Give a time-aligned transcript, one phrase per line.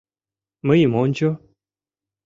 [0.67, 1.29] —Мыйым ончо!